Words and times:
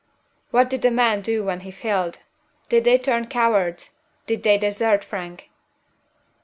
"What 0.49 0.67
did 0.67 0.81
the 0.81 0.89
men 0.89 1.21
do 1.21 1.43
when 1.43 1.59
he 1.59 1.69
failed? 1.69 2.23
Did 2.69 2.85
they 2.85 2.97
turn 2.97 3.27
cowards? 3.27 3.91
Did 4.25 4.41
they 4.41 4.57
desert 4.57 5.03
Frank?" 5.03 5.51